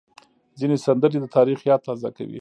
ځینې 0.59 0.75
سندرې 0.85 1.17
د 1.21 1.25
تاریخ 1.37 1.59
یاد 1.69 1.81
تازه 1.87 2.09
کوي. 2.15 2.29